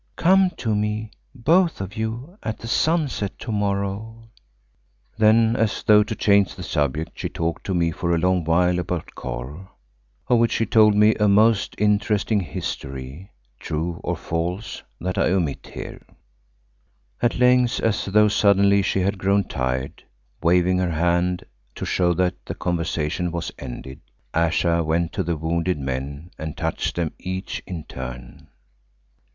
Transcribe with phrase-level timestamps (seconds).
[0.15, 4.23] Come to me, both of you, at the sunset to morrow."
[5.19, 8.79] Then as though to change the subject, she talked to me for a long while
[8.79, 9.67] about Kôr,
[10.27, 13.29] of which she told me a most interesting history,
[13.59, 16.01] true or false, that I omit here.
[17.21, 20.03] At length, as though suddenly she had grown tired,
[20.41, 21.43] waving her hand
[21.75, 23.99] to show that the conversation was ended,
[24.33, 28.47] Ayesha went to the wounded men and touched them each in turn.